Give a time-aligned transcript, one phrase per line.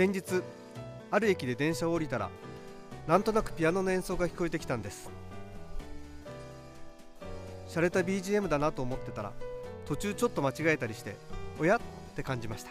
[0.00, 0.42] 先日
[1.10, 2.30] ある駅で電車を降りたら
[3.06, 5.10] なんとなくピアノの演奏が聞こえてきたんです。
[7.68, 9.32] 洒落た BGM だなと思ってたら
[9.84, 11.16] 途中ちょっと間違えたりして
[11.58, 11.76] おや？
[11.76, 11.80] っ
[12.16, 12.70] て感じました。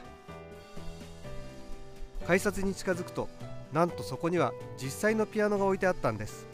[2.25, 3.29] 改札に近づくと
[3.73, 4.51] なんとそこには
[4.81, 6.47] 実際のピアノが置いてあったんです。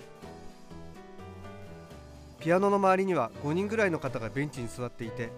[2.41, 5.29] ピアノの周りには5人ぐらいの方がベンチに座っていて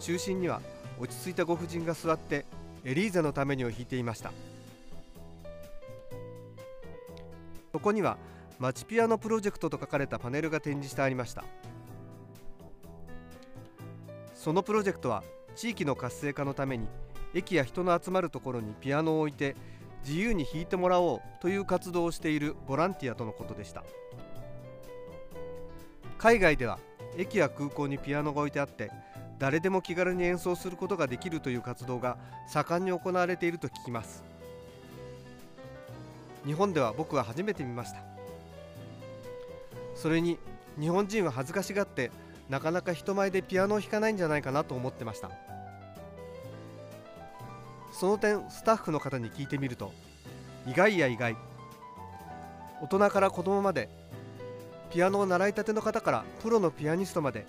[0.00, 0.62] 中心には
[0.98, 2.46] 落ち着いたご婦人が座って
[2.86, 4.32] エリーゼのためにを弾いていました。
[7.72, 8.18] そこには
[8.58, 11.44] 「マチピアノプロジェクト」と書かれたパネルが展示してありました。
[14.34, 15.24] そのプロジェクトは
[15.56, 16.86] 地域の活性化のために
[17.34, 19.56] 駅や人の集まるところにピアノを置いて
[20.06, 23.84] 自由に弾いてもらおうという活動をしているボランティアとのことでした。
[26.18, 26.78] 海外では
[27.16, 28.90] 駅や空港にピアノが置いてあって
[29.38, 34.24] 誰でも気軽に演奏することができるという活動が盛んに行われていると聞きます。
[36.44, 37.98] 日本では僕は初めて見ました。
[39.94, 40.38] それに
[40.78, 42.10] 日本人は恥ずかしがって
[42.48, 45.30] なかなか人前でピアノを弾かないんじゃないかなと思ってました。
[47.92, 49.92] その点スタッフの方に聞いてみると
[50.66, 51.36] 意外や意外。
[52.80, 53.88] 大人から子供まで
[54.92, 57.44] ピアノを習いたての方からプロのピアニストまで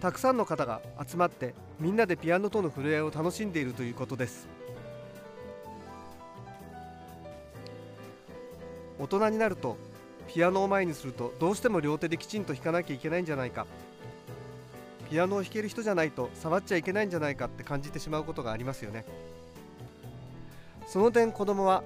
[0.00, 4.59] たくさんの方が集まってみんなでピアノとの触れ合いを楽しんでいるということです。
[9.00, 9.78] 大人になると
[10.28, 13.66] ピアノを前にするとどうしても両手できちんと弾かなきゃいけないんじゃないか。
[15.10, 19.04] ピアノを弾ける人じゃないと触っちゃいけないんじゃないかって感じてしまうことがありますよね。
[20.86, 21.82] その点子供は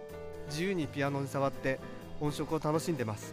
[0.49, 1.79] 自由にピアノに触って
[2.21, 3.33] 音色を楽しんでます。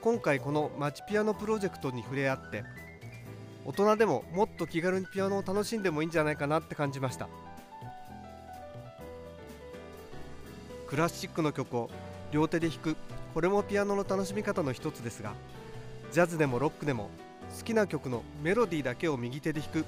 [0.00, 2.64] 今回このマチピアノプロジェクトに触れ合って
[3.64, 7.28] 大人でももっと気軽にピアノを楽しんでもいいんじゃないかなって感じました。
[10.86, 11.90] クラシックの曲を
[12.32, 12.96] 両手で弾く
[13.34, 15.32] これもピアノの楽しみ方の一つですが
[16.12, 17.10] ジャズでもロックでも
[17.58, 19.84] 好きな曲のメロディーだけを右手で弾く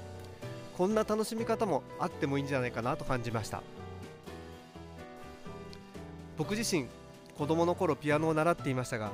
[0.77, 3.61] こんな楽しみ方もあってもいいんじゃないかなと感じました。
[6.37, 6.87] 僕自身
[7.37, 9.11] 子供の頃ピアノを習っていましたが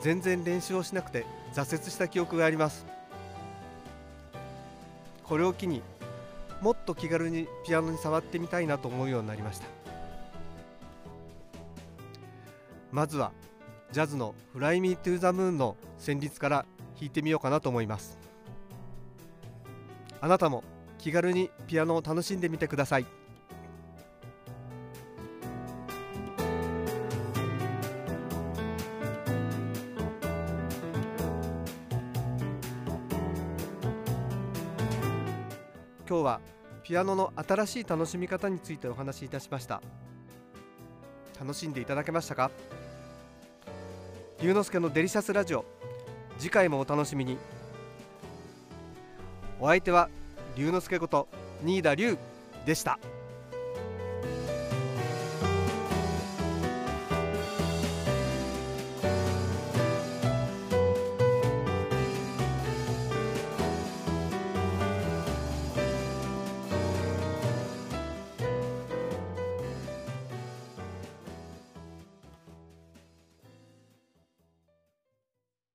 [0.00, 2.86] 全然練習をしなくて挫折した記憶があります。
[5.24, 5.82] これを機に
[6.60, 9.81] もっと気軽にピアノに触ってみたいなと思うようになりました。
[12.92, 13.32] まずは
[13.90, 18.18] ジャズの「Fly Me to the Moon」の旋律から弾いてみようかなと思います。
[20.20, 20.62] あなたも
[20.98, 23.06] 気軽にピアノを楽しんでみてください。
[36.08, 36.40] 今日は
[36.82, 39.82] ピアノの新しい楽しみ方についてお話しいたしました。
[41.40, 42.50] 楽しんでいただけましたか？
[44.42, 45.64] 龍之介のデリシャスラジオ
[46.36, 47.38] 次回もお楽しみに
[49.60, 50.08] お相手は
[50.56, 51.28] 龍之介こと
[51.62, 52.18] 新田龍
[52.66, 52.98] でした。